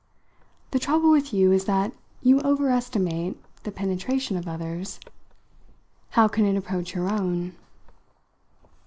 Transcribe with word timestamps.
"The 0.71 0.79
trouble 0.79 1.11
with 1.11 1.31
you 1.31 1.51
is 1.51 1.65
that 1.65 1.93
you 2.23 2.41
over 2.41 2.71
estimate 2.71 3.37
the 3.61 3.71
penetration 3.71 4.35
of 4.35 4.47
others. 4.47 4.99
How 6.17 6.27
can 6.27 6.43
it 6.45 6.55
approach 6.57 6.95
your 6.95 7.07
own?" 7.07 7.55